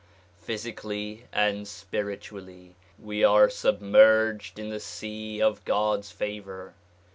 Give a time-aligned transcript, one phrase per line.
[0.41, 6.73] Physically and spiritually we are submerged in the sea of God's favor.